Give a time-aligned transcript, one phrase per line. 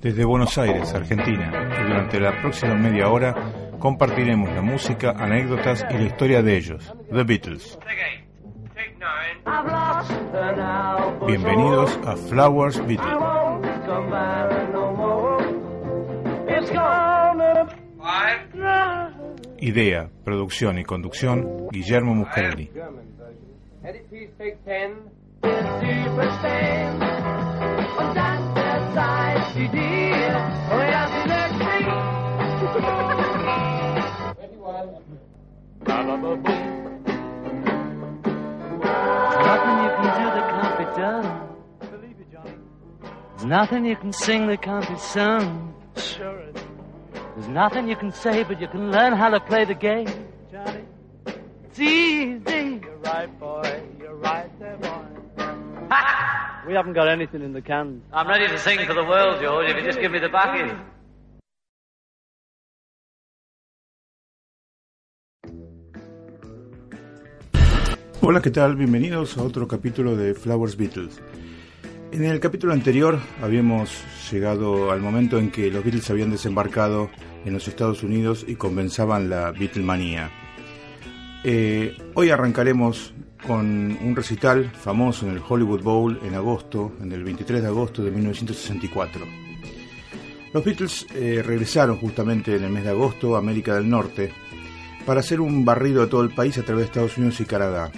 [0.00, 3.34] Desde Buenos Aires, Argentina, y durante la próxima media hora
[3.78, 7.78] compartiremos la música, anécdotas y la historia de ellos, The Beatles.
[11.26, 13.14] Bienvenidos a Flowers Beatles.
[19.58, 22.70] Idea, producción y conducción, Guillermo Muscarelli.
[29.52, 29.56] Oh,
[43.32, 45.74] There's nothing you can sing that can't be sung.
[45.96, 46.54] Sure is.
[47.34, 50.06] There's nothing you can say, but you can learn how to play the game.
[50.52, 50.84] Johnny.
[51.26, 52.80] It's easy.
[52.84, 53.82] You're right, boy.
[53.98, 55.06] You're right there, boy.
[55.90, 56.36] Ha!
[56.66, 58.02] We haven't got anything in the can.
[58.12, 60.76] I'm ready to sing for the world, George, if you just give me the backing.
[68.20, 68.76] Hola, ¿qué tal?
[68.76, 71.22] Bienvenidos a otro capítulo de Flowers Beatles.
[72.12, 77.08] En el capítulo anterior habíamos llegado al momento en que los Beatles habían desembarcado
[77.46, 80.30] en los Estados Unidos y comenzaban la Beatlemanía.
[81.42, 83.14] Eh, hoy arrancaremos
[83.46, 88.02] con un recital famoso en el Hollywood Bowl en agosto, en el 23 de agosto
[88.02, 89.26] de 1964.
[90.52, 94.32] Los Beatles eh, regresaron justamente en el mes de agosto a América del Norte
[95.06, 97.90] para hacer un barrido a todo el país a través de Estados Unidos y Canadá.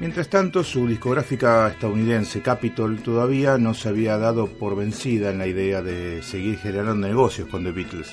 [0.00, 5.46] Mientras tanto, su discográfica estadounidense Capitol todavía no se había dado por vencida en la
[5.46, 8.12] idea de seguir generando negocios con The Beatles,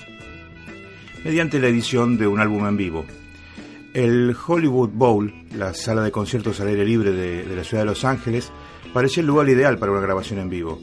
[1.24, 3.06] mediante la edición de un álbum en vivo.
[3.96, 8.04] El Hollywood Bowl, la sala de conciertos al aire libre de, la ciudad de Los
[8.04, 8.52] Ángeles,
[8.94, 10.82] parecía el lugar ideal para una grabación en vivo.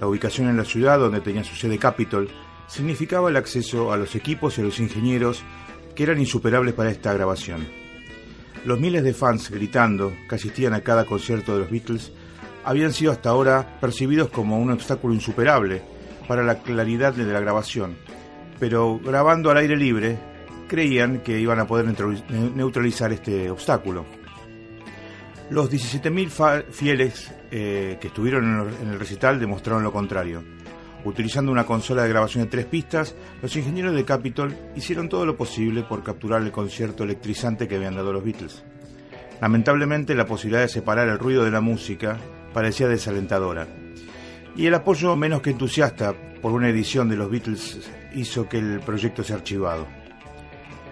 [0.00, 2.28] La ubicación en la ciudad donde tenía su sede Capitol
[2.68, 5.42] significaba el acceso a los equipos y a los ingenieros
[5.96, 7.66] que eran insuperables para esta grabación.
[8.64, 12.12] Los miles de fans gritando que asistían a cada concierto de los Beatles
[12.62, 15.82] habían sido hasta ahora percibidos como un obstáculo insuperable
[16.28, 17.96] para la claridad de la grabación,
[18.60, 20.31] pero grabando al aire libre
[20.68, 21.86] creían que iban a poder
[22.54, 24.04] neutralizar este obstáculo.
[25.50, 30.42] Los 17.000 fieles eh, que estuvieron en el recital demostraron lo contrario.
[31.04, 35.36] Utilizando una consola de grabación de tres pistas, los ingenieros de Capitol hicieron todo lo
[35.36, 38.64] posible por capturar el concierto electrizante que habían dado los Beatles.
[39.40, 42.18] Lamentablemente, la posibilidad de separar el ruido de la música
[42.54, 43.66] parecía desalentadora,
[44.54, 48.80] y el apoyo menos que entusiasta por una edición de los Beatles hizo que el
[48.80, 49.86] proyecto sea archivado.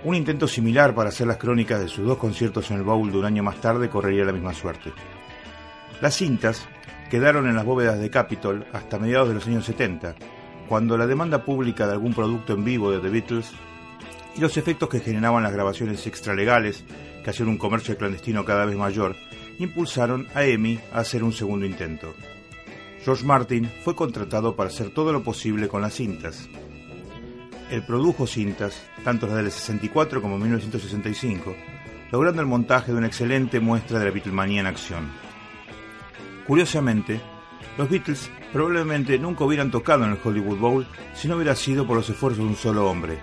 [0.03, 3.19] Un intento similar para hacer las crónicas de sus dos conciertos en el Bowl de
[3.19, 4.93] un año más tarde correría la misma suerte.
[6.01, 6.67] Las cintas,
[7.11, 10.15] quedaron en las bóvedas de Capitol hasta mediados de los años 70,
[10.71, 13.53] cuando la demanda pública de algún producto en vivo de The Beatles
[14.37, 16.83] y los efectos que generaban las grabaciones extralegales,
[17.23, 19.17] que hacían un comercio clandestino cada vez mayor,
[19.59, 22.15] impulsaron a EMI a hacer un segundo intento.
[23.05, 26.49] George Martin fue contratado para hacer todo lo posible con las cintas.
[27.71, 31.55] Él produjo cintas, tanto las del 64 como 1965,
[32.11, 35.11] logrando el montaje de una excelente muestra de la Beatlemania en acción.
[36.47, 37.21] Curiosamente,
[37.79, 41.97] los Beatles probablemente nunca hubieran tocado en el Hollywood Bowl si no hubiera sido por
[41.97, 43.19] los esfuerzos de un solo hombre,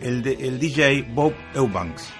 [0.00, 2.10] el, el DJ Bob Eubanks.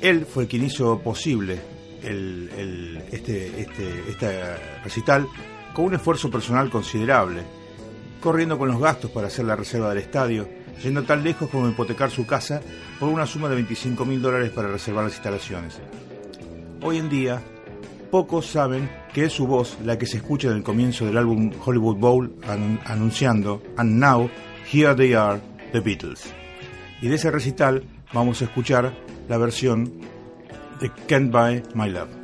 [0.00, 1.60] Él fue quien hizo posible
[2.02, 5.26] el, este, este, este recital
[5.72, 7.42] con un esfuerzo personal considerable,
[8.20, 10.48] corriendo con los gastos para hacer la reserva del estadio,
[10.82, 12.60] yendo tan lejos como hipotecar su casa
[12.98, 15.78] por una suma de 25 mil dólares para reservar las instalaciones.
[16.82, 17.42] Hoy en día,
[18.10, 21.50] pocos saben que es su voz la que se escucha en el comienzo del álbum
[21.64, 22.34] Hollywood Bowl
[22.84, 24.30] anunciando And Now,
[24.70, 25.40] Here They Are,
[25.72, 26.32] The Beatles.
[27.00, 28.92] Y de ese recital vamos a escuchar
[29.28, 30.00] la versión
[30.80, 32.17] de Can't Buy My Love.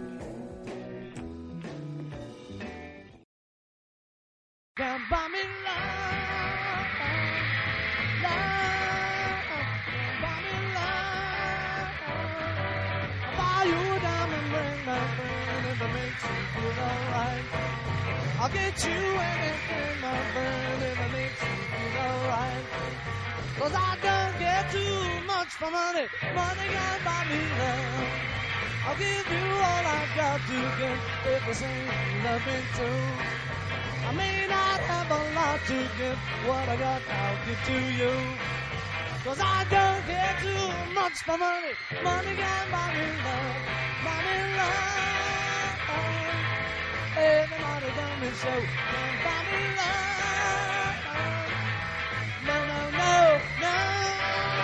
[30.49, 31.89] Got to give if this ain't
[32.23, 33.25] nothing too.
[34.07, 38.39] I may not have a lot to give, what I got I'll give to you.
[39.25, 41.75] Cause I don't care too much for money.
[42.03, 42.35] Money
[42.71, 43.57] buy me love,
[44.25, 45.79] me love.
[47.17, 48.31] Everybody done me
[49.25, 51.53] buy me love.
[52.47, 53.77] No, no, no, no.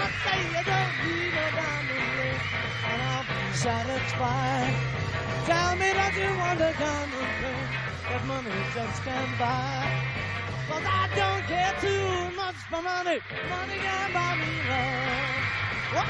[0.03, 2.41] I say you don't need no diamond ring,
[2.85, 5.00] and I'll be satisfied.
[5.47, 7.69] Tell me that you want the diamond ring
[8.11, 9.39] that money just can't.
[10.69, 13.21] Cause I don't care too much for money.
[13.49, 16.07] Money can buy me love.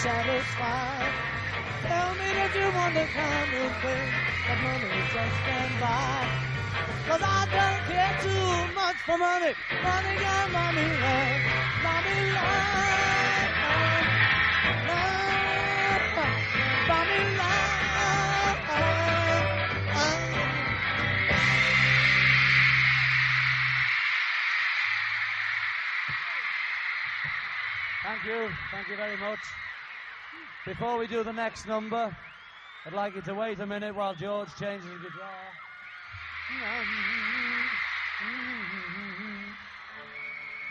[0.00, 1.12] Satisfied.
[1.82, 4.08] Tell me that you want the kind of thing
[4.48, 6.24] that money just can't buy.
[7.04, 9.52] Cause I don't care too much for money.
[9.84, 11.40] Money buy me love, me love.
[11.84, 12.80] Love, me love.
[28.02, 28.50] Thank you.
[28.72, 29.69] Thank you very much.
[30.66, 32.14] Before we do the next number,
[32.84, 35.30] I'd like you to wait a minute while George changes his guitar.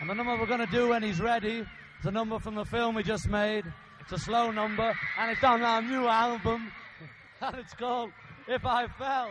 [0.00, 1.58] And the number we're going to do when he's ready
[2.00, 3.64] is a number from the film we just made.
[4.00, 6.70] It's a slow number, and it's on our new album,
[7.42, 8.10] and it's called
[8.46, 9.30] If I Fell.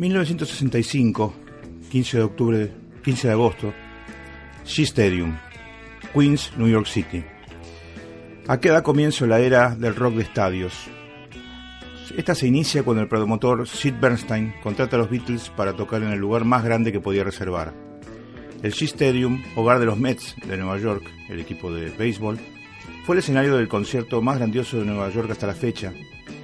[0.00, 1.49] 1965,
[1.90, 2.72] 15 de octubre,
[3.02, 3.74] 15 de agosto,
[4.64, 5.36] Shea Stadium,
[6.14, 7.24] Queens, New York City.
[8.46, 10.72] Aquí da comienzo la era del rock de estadios.
[12.16, 16.12] Esta se inicia cuando el promotor Sid Bernstein contrata a los Beatles para tocar en
[16.12, 17.74] el lugar más grande que podía reservar.
[18.62, 22.38] El Shea Stadium, hogar de los Mets de Nueva York, el equipo de béisbol,
[23.04, 25.92] fue el escenario del concierto más grandioso de Nueva York hasta la fecha,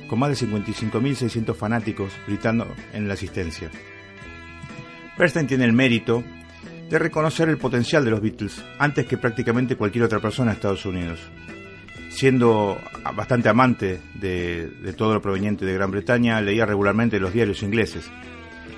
[0.08, 3.70] con más de 55.600 fanáticos gritando en la asistencia.
[5.18, 6.22] Bernstein tiene el mérito
[6.90, 10.84] de reconocer el potencial de los Beatles antes que prácticamente cualquier otra persona en Estados
[10.84, 11.20] Unidos.
[12.10, 12.78] Siendo
[13.14, 18.10] bastante amante de, todo lo proveniente de Gran Bretaña, leía regularmente los diarios ingleses.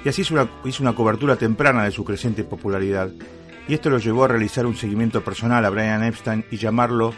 [0.05, 3.11] Y así hizo una, hizo una cobertura temprana de su creciente popularidad.
[3.69, 7.15] Y esto lo llevó a realizar un seguimiento personal a Brian Epstein y llamarlo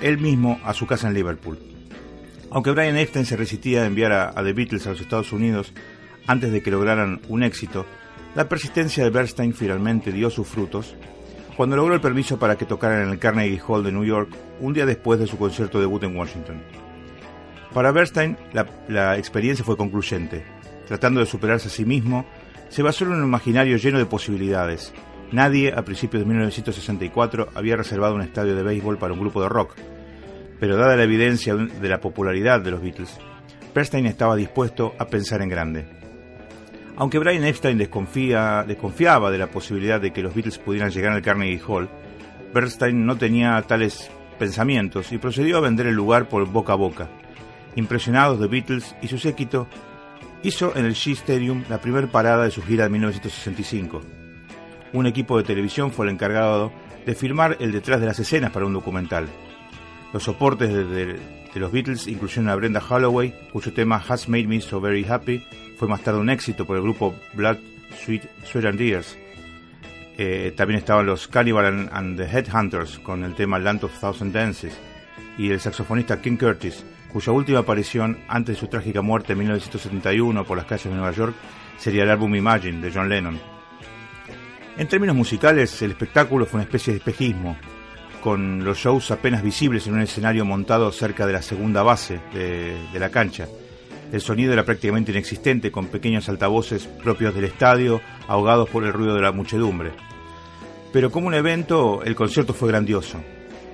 [0.00, 1.58] él mismo a su casa en Liverpool.
[2.50, 5.72] Aunque Brian Epstein se resistía a enviar a The Beatles a los Estados Unidos
[6.26, 7.86] antes de que lograran un éxito,
[8.34, 10.94] la persistencia de Bernstein finalmente dio sus frutos
[11.56, 14.30] cuando logró el permiso para que tocaran en el Carnegie Hall de New York
[14.60, 16.62] un día después de su concierto debut en Washington.
[17.74, 20.44] Para Bernstein, la, la experiencia fue concluyente.
[20.86, 22.24] Tratando de superarse a sí mismo,
[22.68, 24.92] se basó en un imaginario lleno de posibilidades.
[25.32, 29.48] Nadie, a principios de 1964, había reservado un estadio de béisbol para un grupo de
[29.48, 29.74] rock.
[30.58, 33.18] Pero dada la evidencia de la popularidad de los Beatles,
[33.74, 35.99] Bernstein estaba dispuesto a pensar en grande.
[37.00, 41.58] Aunque Brian Epstein desconfiaba de la posibilidad de que los Beatles pudieran llegar al Carnegie
[41.66, 41.88] Hall,
[42.52, 47.08] Bernstein no tenía tales pensamientos y procedió a vender el lugar por boca a boca.
[47.74, 49.66] Impresionados de Beatles y su séquito,
[50.42, 54.02] hizo en el Shea Stadium la primera parada de su gira de 1965.
[54.92, 56.70] Un equipo de televisión fue el encargado
[57.06, 59.26] de filmar el detrás de las escenas para un documental.
[60.12, 60.84] Los soportes de-
[61.54, 65.42] de los Beatles incluyeron a Brenda Holloway, cuyo tema Has Made Me So Very Happy
[65.80, 67.56] fue más tarde un éxito por el grupo Blood,
[68.04, 69.18] Sweat, Sweat and Tears.
[70.18, 74.78] Eh, también estaban los Cannibal and, the Headhunters con el tema Land of Thousand Dances
[75.38, 80.44] y el saxofonista King Curtis, cuya última aparición antes de su trágica muerte en 1971
[80.44, 81.34] por las calles de Nueva York
[81.78, 83.40] sería el álbum Imagine de John Lennon.
[84.76, 87.56] En términos musicales, el espectáculo fue una especie de espejismo,
[88.22, 92.98] con los shows apenas visibles en un escenario montado cerca de la segunda base de
[92.98, 93.48] la cancha.
[94.12, 99.14] El sonido era prácticamente inexistente, con pequeños altavoces propios del estadio, ahogados por el ruido
[99.14, 99.92] de la muchedumbre.
[100.92, 103.20] Pero como un evento, el concierto fue grandioso.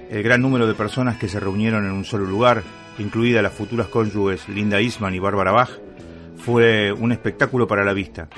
[0.08, 2.62] el gran número de personas que se reunieron en un solo lugar,
[2.98, 5.70] incluida las futuras cónyuges Linda Eastman y Barbara Bach,
[6.36, 8.28] fue un espectáculo para la vista.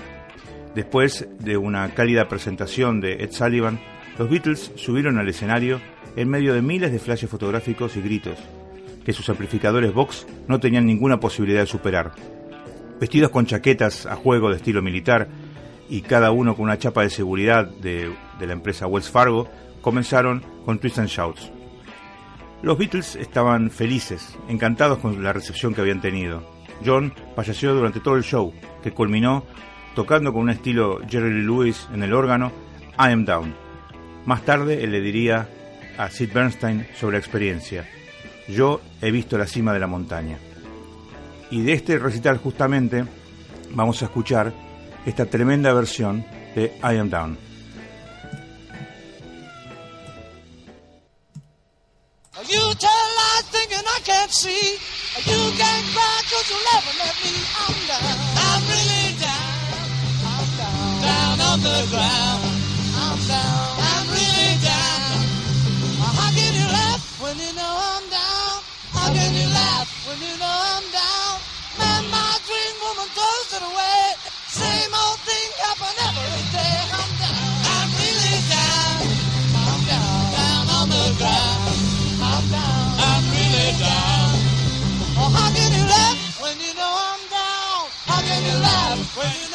[0.75, 3.81] Después de una cálida presentación de Ed Sullivan,
[4.19, 5.81] los Beatles subieron al escenario
[6.17, 8.39] en medio de miles de flashes fotográficos y gritos,
[9.09, 12.13] que sus amplificadores Vox no tenían ninguna posibilidad de superar.
[13.01, 15.29] Vestidos con chaquetas a juego de estilo militar
[15.89, 19.49] y cada uno con una chapa de seguridad de, la empresa Wells Fargo,
[19.81, 21.51] comenzaron con Twist and Shouts.
[22.61, 26.47] Los Beatles estaban felices, encantados con la recepción que habían tenido.
[26.85, 29.43] John falleció durante todo el show, que culminó
[29.95, 32.53] tocando con un estilo Jerry Lewis en el órgano
[32.99, 33.55] I Am Down.
[34.27, 35.49] Más tarde él le diría
[35.97, 37.89] a Sid Bernstein sobre la experiencia.
[38.49, 40.39] Yo he visto la cima de la montaña.
[41.51, 43.05] Y de este recital justamente
[43.71, 44.53] vamos a escuchar
[45.07, 46.25] esta tremenda versión
[46.55, 47.39] de I Am Down.
[57.59, 58.09] I'm down.
[58.69, 59.59] Really down.
[60.25, 61.01] I'm down.
[61.03, 62.43] Down on the ground.
[62.95, 63.79] I'm down.
[63.79, 64.79] I'm really down.
[70.09, 71.37] When you know I'm down?
[71.77, 74.05] Man, my dream woman throws it away.
[74.49, 76.77] Same old thing happen every day.
[76.97, 77.53] I'm down.
[77.77, 78.97] I'm really down.
[79.69, 80.21] I'm down.
[80.33, 81.77] Down on the ground.
[82.25, 82.89] I'm down.
[83.05, 84.33] I'm really down.
[85.21, 87.81] Oh, how can you laugh when you know I'm down?
[88.09, 89.48] How can you laugh when you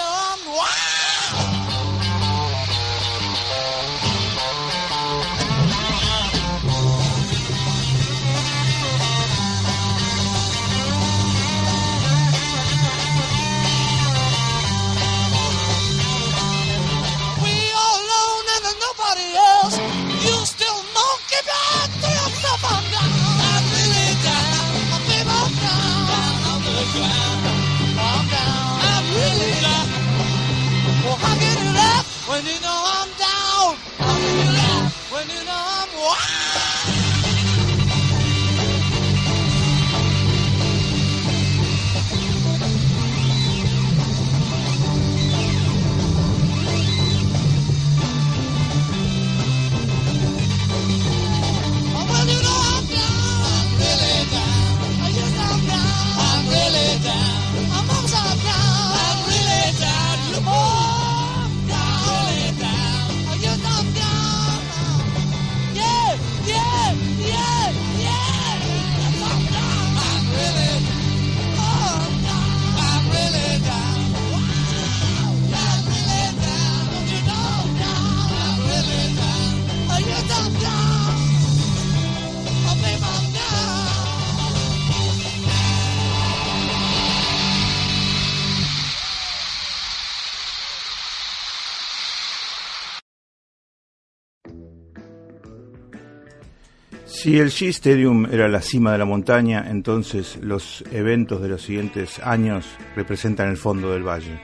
[97.14, 101.62] Si el Shea Stadium era la cima de la montaña, entonces los eventos de los
[101.62, 102.66] siguientes años
[102.96, 104.42] representan el fondo del valle.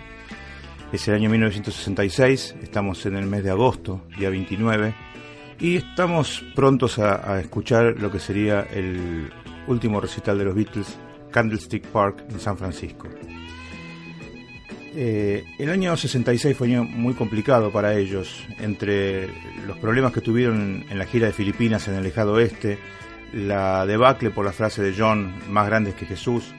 [0.93, 4.93] Es el año 1966, estamos en el mes de agosto, día 29,
[5.59, 9.31] y estamos prontos a, a escuchar lo que sería el
[9.67, 10.95] último recital de los Beatles,
[11.31, 13.09] Candlestick Park, en San Francisco.
[14.95, 19.29] Eh, el año 66 fue año muy complicado para ellos, entre
[19.67, 22.79] los problemas que tuvieron en la gira de Filipinas en el lejano oeste,
[23.33, 26.53] la debacle por la frase de John, más grandes que Jesús,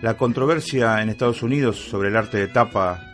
[0.00, 3.12] la controversia en Estados Unidos sobre el arte de tapa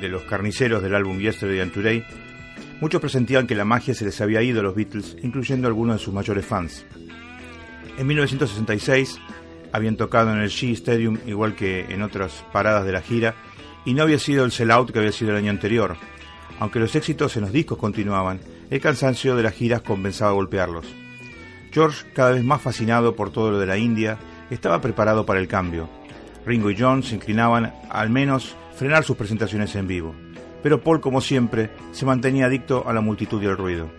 [0.00, 2.04] de los carniceros del álbum Yesterday and Today,
[2.80, 6.04] muchos presentían que la magia se les había ido a los Beatles, incluyendo algunos de
[6.04, 6.84] sus mayores fans.
[7.96, 9.18] En 1966
[9.74, 13.34] habían tocado en el Shea Stadium igual que en otras paradas de la gira
[13.84, 15.96] y no había sido el sellout que había sido el año anterior.
[16.60, 18.38] Aunque los éxitos en los discos continuaban,
[18.70, 20.86] el cansancio de las giras compensaba golpearlos.
[21.72, 24.16] George, cada vez más fascinado por todo lo de la India,
[24.48, 25.88] estaba preparado para el cambio.
[26.46, 30.14] Ringo y John se inclinaban a, al menos frenar sus presentaciones en vivo,
[30.62, 33.90] pero Paul, como siempre, se mantenía adicto a la multitud y al ruido.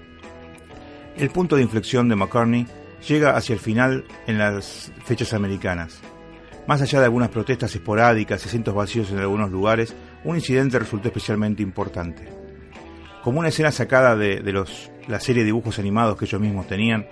[1.17, 2.65] El punto de inflexión de McCartney
[3.07, 5.99] llega hacia el final en las fechas americanas.
[6.67, 11.09] Más allá de algunas protestas esporádicas y asientos vacíos en algunos lugares, un incidente resultó
[11.09, 12.27] especialmente importante.
[13.23, 14.41] Como una escena sacada de,
[15.07, 17.07] la serie de dibujos animados que ellos mismos tenían,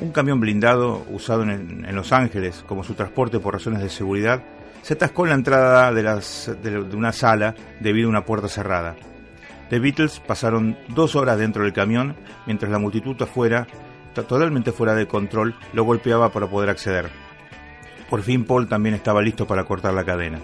[0.00, 4.42] un camión blindado usado en, Los Ángeles como su transporte por razones de seguridad
[4.82, 8.94] se atascó en la entrada de una sala debido a una puerta cerrada.
[9.70, 12.14] The Beatles pasaron dos horas dentro del camión
[12.46, 13.66] mientras la multitud afuera
[14.22, 17.10] totalmente fuera de control, lo golpeaba para poder acceder.
[18.08, 20.40] Por fin Paul también estaba listo para cortar la cadena.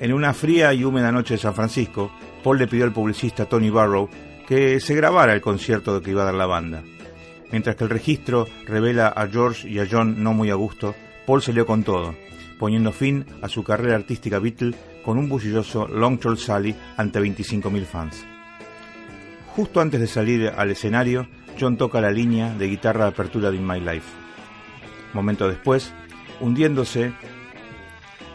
[0.00, 2.10] En una fría y húmeda noche de San Francisco,
[2.42, 4.08] Paul le pidió al publicista Tony Barrow
[4.46, 6.82] que se grabara el concierto que iba a dar la banda.
[7.50, 10.94] Mientras que el registro revela a George y a John no muy a gusto,
[11.26, 12.14] Paul salió con todo,
[12.58, 17.84] poniendo fin a su carrera artística Beatle con un bullicioso Long Tall Sally ante 25.000
[17.84, 18.26] fans.
[19.54, 21.28] Justo antes de salir al escenario,
[21.58, 24.08] John toca la línea de guitarra de apertura de In My Life.
[25.12, 25.92] Momento después,
[26.40, 27.12] hundiéndose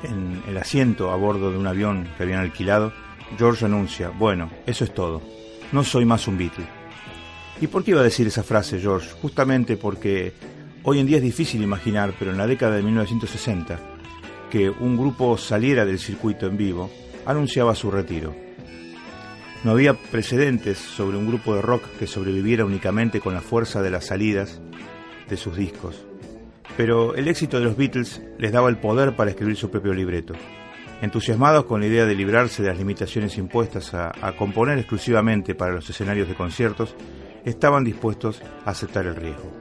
[0.04, 2.92] en el asiento a bordo de un avión que habían alquilado,
[3.38, 5.22] George anuncia, bueno, eso es todo,
[5.72, 6.66] no soy más un Beatle.
[7.62, 9.10] ¿Y por qué iba a decir esa frase, George?
[9.22, 10.34] Justamente porque
[10.84, 13.80] hoy en día es difícil imaginar, pero en la década de 1960,
[14.50, 16.90] que un grupo saliera del circuito en vivo
[17.26, 18.36] anunciaba su retiro.
[19.64, 23.92] No había precedentes sobre un grupo de rock que sobreviviera únicamente con la fuerza de
[23.92, 24.60] las salidas
[25.30, 26.04] de sus discos.
[26.78, 30.34] Pero el éxito de los Beatles les daba el poder para escribir su propio libreto.
[31.02, 35.90] Entusiasmados con la idea de librarse de las limitaciones impuestas a, componer exclusivamente para los
[35.90, 36.96] escenarios de conciertos,
[37.46, 39.52] estaban dispuestos a aceptar el riesgo.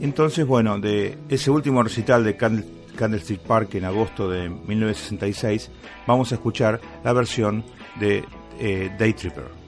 [0.00, 5.70] Entonces, bueno, de ese último recital de Candlestick Park en agosto de 1966,
[6.06, 7.64] vamos a escuchar la versión
[8.00, 8.24] de
[8.62, 9.61] eh, Day Tripper.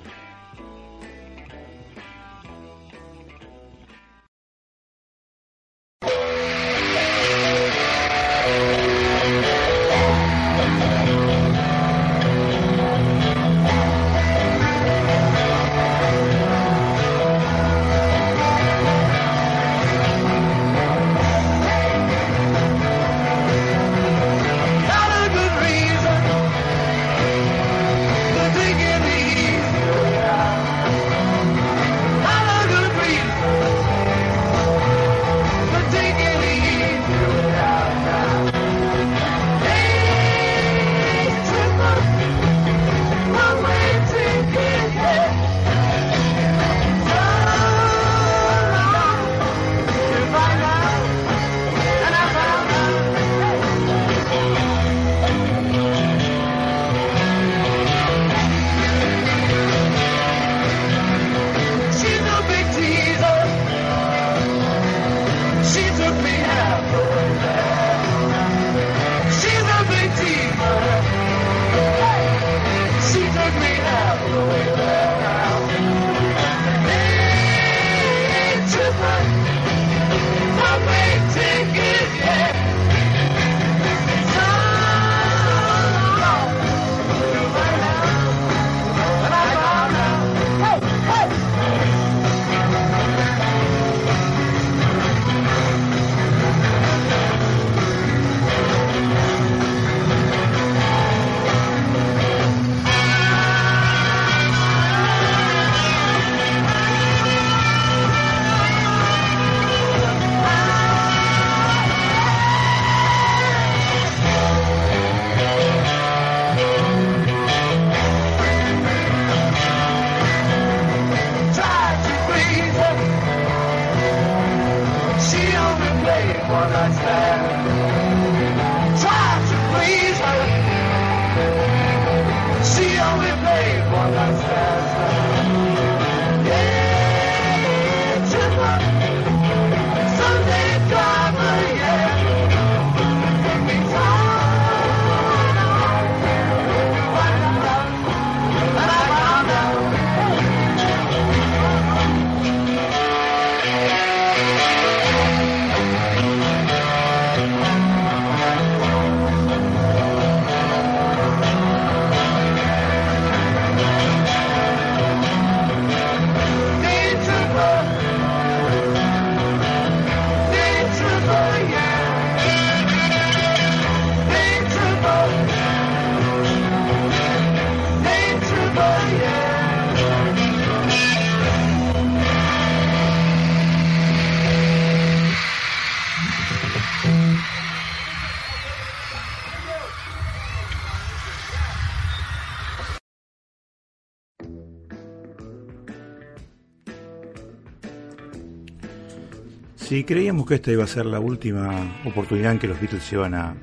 [199.95, 203.15] Si creíamos que esta iba a ser la última oportunidad en que los Beatles se
[203.15, 203.55] iban a,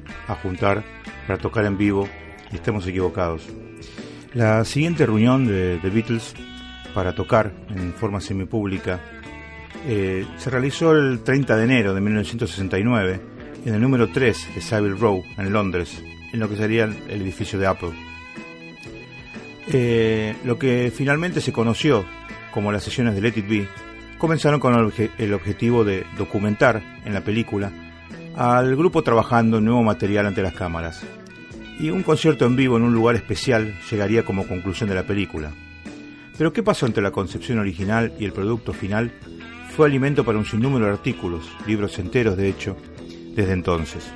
[0.41, 0.82] juntar
[1.28, 2.08] para tocar en vivo,
[2.54, 3.50] estamos equivocados.
[4.34, 6.34] La siguiente reunión de, Beatles
[6.94, 9.02] para tocar en forma semipública
[9.86, 13.22] eh, se realizó el 30 de enero de 1969
[13.65, 17.60] en el número 3 de Savile Row, en Londres, en lo que sería el edificio
[17.60, 17.91] de Apple.
[19.67, 22.06] Eh, lo que finalmente se conoció
[22.54, 23.90] como las sesiones de Let It Be
[24.21, 24.75] comenzaron con
[25.17, 27.71] el, objetivo de documentar en la película
[28.36, 31.03] al grupo trabajando en nuevo material ante las cámaras.
[31.79, 35.51] Y un concierto en vivo en un lugar especial llegaría como conclusión de la película.
[36.38, 39.12] Pero ¿qué pasó entre la concepción original y el producto final?
[39.75, 42.77] Fue alimento para un sinnúmero de artículos, libros enteros de hecho,
[43.34, 44.07] desde entonces.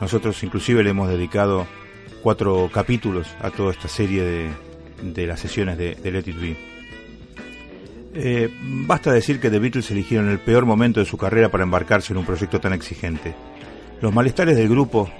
[0.00, 1.66] Nosotros inclusive le hemos dedicado
[2.22, 4.54] cuatro capítulos a toda esta serie
[5.02, 6.71] de, las sesiones de, Let It Be.
[8.14, 12.12] Eh, basta decir que The Beatles eligieron el peor momento de su carrera para embarcarse
[12.12, 13.34] en un proyecto tan exigente.
[14.00, 15.10] Los malestares del grupo,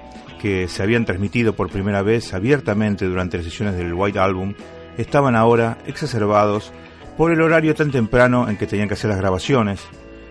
[0.40, 4.55] que se habían transmitido por primera vez abiertamente durante las sesiones del White Album,
[4.98, 6.72] estaban ahora exacerbados
[7.16, 9.81] por el horario tan temprano en que tenían que hacer las grabaciones,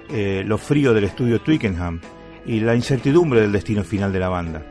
[0.10, 2.00] eh, lo frío del estudio Twickenham
[2.46, 4.64] y la incertidumbre del destino final de la banda.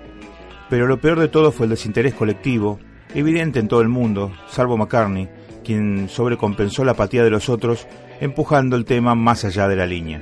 [0.69, 2.79] Pero lo peor de todo fue el desinterés colectivo,
[3.15, 5.29] evidente en todo el mundo, salvo McCartney,
[5.71, 7.87] quien sobrecompensó la apatía de los otros,
[8.21, 10.21] empujando el tema más allá de la línea.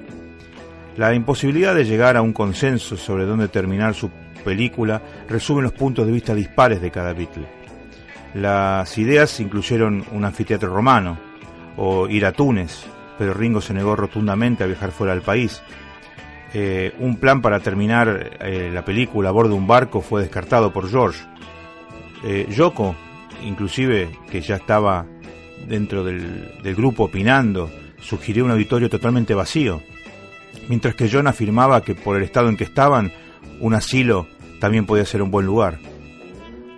[0.99, 4.11] La imposibilidad de llegar a un consenso sobre dónde terminar su
[4.45, 7.47] película resume los puntos de vista dispares de cada Beatle.
[8.35, 11.19] Las ideas incluyeron un anfiteatro romano
[11.79, 12.85] o ir a Túnez,
[13.17, 15.63] pero Ringo se negó rotundamente a viajar fuera del país,
[16.53, 20.75] eh, un plan para terminar eh, la película a bordo de un barco fue descartado
[20.75, 21.25] por George.
[22.23, 22.95] Eh, Yoko,
[23.43, 25.07] inclusive, que ya estaba
[25.67, 29.83] dentro del, grupo opinando, sugirió un auditorio totalmente vacío,
[30.69, 33.13] mientras que John afirmaba que por el estado en que estaban,
[33.61, 34.29] un asilo
[34.61, 35.79] también podía ser un buen lugar.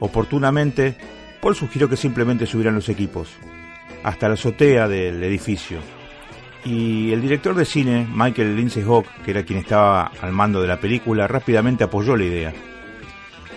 [0.01, 0.97] Oportunamente,
[1.41, 3.29] Paul sugirió que simplemente subieran los equipos,
[4.03, 5.81] hasta la azotea del edificio,
[6.65, 10.69] y el director de cine, Michael Lindsay Hawk, que era quien estaba al mando de
[10.69, 12.53] la película, rápidamente apoyó la idea.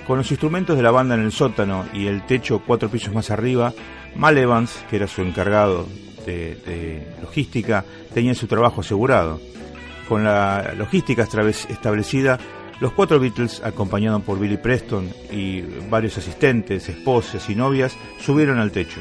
[0.07, 3.31] Con los instrumentos de la banda en el sótano y el techo cuatro pisos más
[3.31, 3.73] arriba,
[4.15, 5.87] Mal Evans, que era su encargado
[6.25, 9.39] de, logística, tenía su trabajo asegurado.
[10.07, 12.37] Con la logística establecida,
[12.81, 18.71] los cuatro Beatles, acompañados por Billy Preston y varios asistentes, esposas y novias, subieron al
[18.71, 18.99] techo.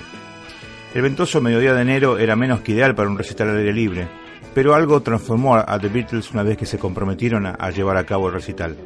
[0.95, 4.09] El ventoso mediodía de enero era menos que ideal para un recital al aire libre,
[4.55, 8.29] pero algo transformó a The Beatles una vez que se comprometieron a, llevar a cabo
[8.29, 8.77] el recital.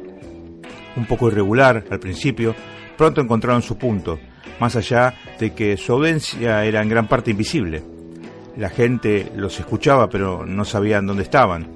[0.97, 2.53] Un poco irregular al principio,
[2.97, 4.19] pronto encontraron su punto,
[4.59, 7.83] más allá de que su audiencia era en gran parte invisible.
[8.57, 11.67] La gente los escuchaba pero no sabían dónde estaban.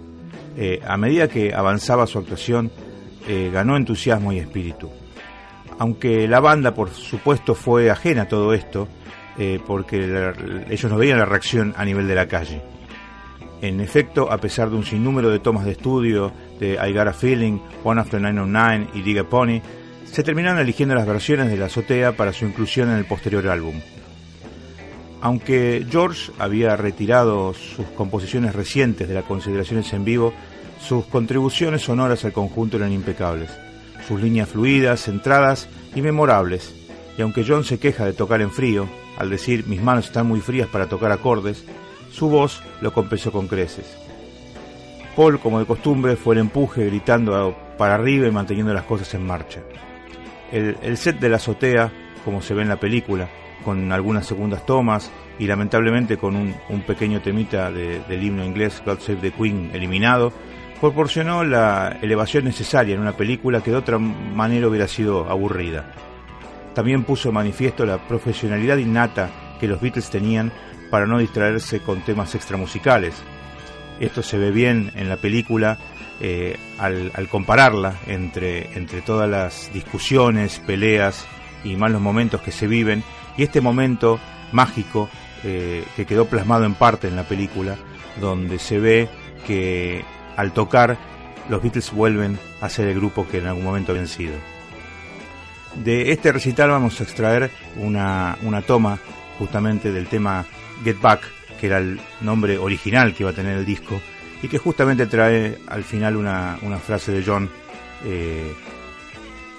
[0.57, 2.71] Eh, a medida que avanzaba su actuación,
[3.27, 4.89] eh, ganó entusiasmo y espíritu.
[5.77, 8.87] Aunque la banda, por supuesto, fue ajena a todo esto,
[9.37, 10.33] eh, porque
[10.69, 12.61] ellos no veían la reacción a nivel de la calle.
[13.61, 16.31] En efecto, a pesar de un sinnúmero de tomas de estudio
[16.61, 19.59] de I Got a Feeling, One After 909 y Dig a Pony,
[20.05, 23.75] se terminaron eligiendo las versiones de la azotea para su inclusión en el posterior álbum.
[25.21, 30.33] Aunque George había retirado sus composiciones recientes de las consideraciones en vivo,
[30.79, 33.49] sus contribuciones sonoras al conjunto eran impecables.
[34.07, 36.73] Sus líneas fluidas, centradas y memorables.
[37.17, 40.41] Y aunque John se queja de tocar en frío, al decir mis manos están muy
[40.41, 41.63] frías para tocar acordes,
[42.11, 44.00] su voz lo compensó con creces.
[45.15, 49.25] Paul, como de costumbre, fue el empuje gritando para arriba y manteniendo las cosas en
[49.25, 49.61] marcha.
[50.51, 51.91] El, set de la azotea,
[52.25, 53.29] como se ve en la película,
[53.63, 59.19] con algunas segundas tomas y lamentablemente con un, pequeño temita del himno inglés God Save
[59.21, 60.33] the Queen eliminado,
[60.79, 65.93] proporcionó la elevación necesaria en una película que de otra manera hubiera sido aburrida.
[66.73, 70.51] También puso de manifiesto la profesionalidad innata que los Beatles tenían
[70.89, 73.21] para no distraerse con temas extramusicales.
[74.01, 75.77] Esto se ve bien en la película
[76.19, 81.25] eh, al, compararla entre, entre todas las discusiones, peleas
[81.63, 83.03] y malos momentos que se viven
[83.37, 84.19] y este momento
[84.51, 85.07] mágico
[85.43, 87.77] eh, que quedó plasmado en parte en la película,
[88.19, 89.07] donde se ve
[89.45, 90.03] que
[90.35, 90.97] al tocar
[91.47, 94.33] los Beatles vuelven a ser el grupo que en algún momento habían sido.
[95.75, 98.35] De este recital vamos a extraer una,
[98.65, 98.97] toma
[99.37, 100.43] justamente del tema
[100.83, 101.21] Get Back,
[101.61, 104.01] que era el nombre original que iba a tener el disco,
[104.41, 107.47] y que justamente trae al final una, frase de John
[108.03, 108.51] eh,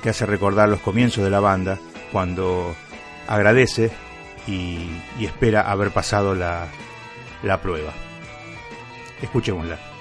[0.02, 1.78] que hace recordar los comienzos de la banda,
[2.10, 2.74] cuando
[3.28, 3.92] agradece
[4.48, 4.88] y,
[5.20, 6.66] espera haber pasado la,
[7.44, 7.92] la prueba.
[9.22, 9.91] Escuchémosla.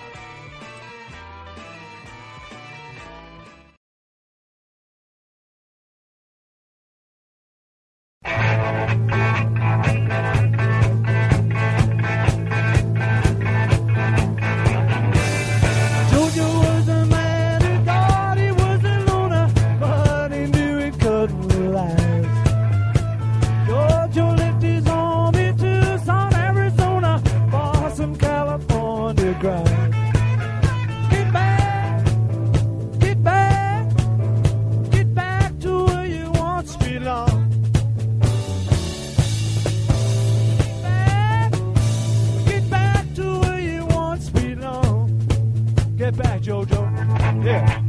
[46.12, 47.46] back, JoJo.
[47.46, 47.81] Yeah.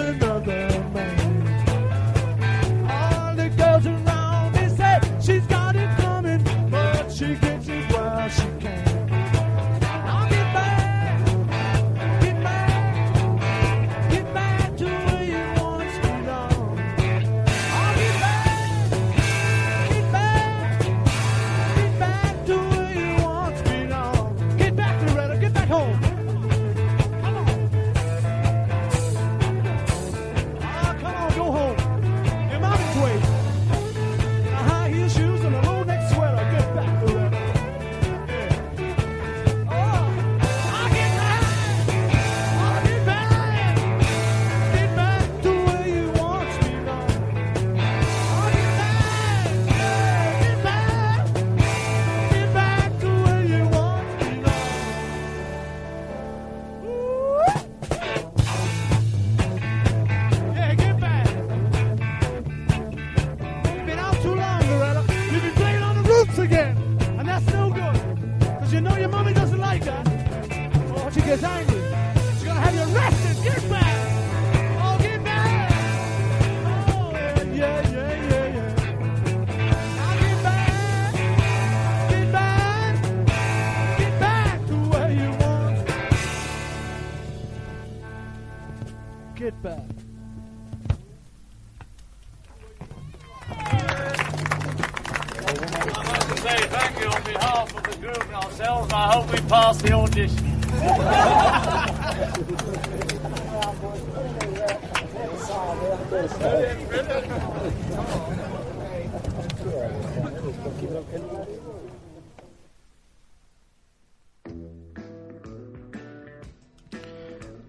[0.00, 0.77] another.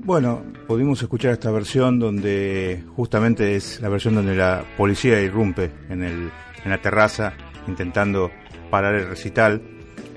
[0.01, 6.03] Bueno, pudimos escuchar esta versión donde justamente es la versión donde la policía irrumpe en,
[6.03, 6.31] el,
[6.63, 7.33] en la terraza
[7.67, 8.31] intentando
[8.71, 9.62] parar el recital,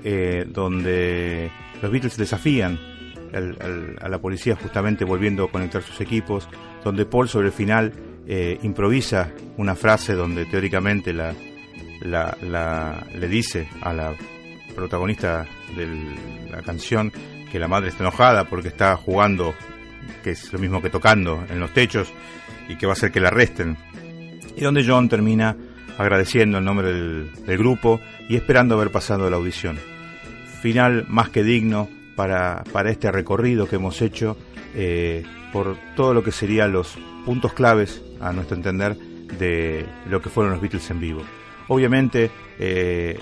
[0.03, 2.79] eh, donde los Beatles desafían
[3.99, 6.47] a la policía justamente volviendo a conectar sus equipos,
[6.83, 7.91] donde Paul sobre el final
[8.25, 11.33] eh, improvisa una frase donde teóricamente la,
[12.01, 14.13] la, le dice a la
[14.75, 15.87] protagonista de
[16.49, 17.11] la canción
[17.51, 19.53] que la madre está enojada porque está jugando
[20.23, 22.11] que es lo mismo que tocando en los techos
[22.67, 23.77] y que va a hacer que la arresten.
[24.55, 25.55] Y donde John termina
[25.97, 29.77] agradeciendo el nombre del, grupo y esperando haber pasado la audición.
[30.61, 34.37] Final más que digno para, para este recorrido que hemos hecho
[34.75, 40.29] eh, por todo lo que serían los puntos claves, a nuestro entender, de lo que
[40.29, 41.21] fueron los Beatles en vivo.
[41.67, 43.19] Obviamente eh,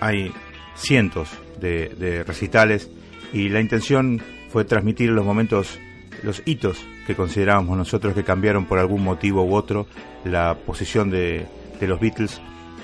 [0.00, 0.32] hay
[0.74, 1.30] cientos
[1.60, 2.90] de recitales
[3.32, 5.78] y la intención fue transmitir los momentos
[6.22, 9.86] los hitos que considerábamos nosotros que cambiaron por algún motivo u otro
[10.24, 11.46] la posición de,
[11.80, 12.40] los Beatles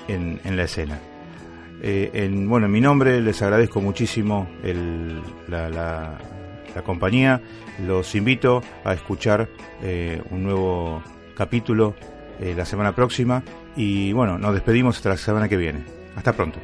[0.07, 0.99] en, la escena.
[1.81, 4.47] Eh, en, bueno, en mi nombre les agradezco muchísimo
[5.47, 6.17] la,
[6.85, 7.41] compañía.
[7.85, 9.49] Los invito a escuchar
[9.81, 11.03] eh, un nuevo
[11.35, 11.93] capítulo
[12.39, 13.43] eh, la semana próxima.
[13.75, 15.83] Y bueno, nos despedimos hasta la semana que viene.
[16.15, 16.59] Hasta pronto.